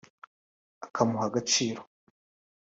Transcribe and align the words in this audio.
akamuha 0.85 1.23
agaciro 1.29 1.81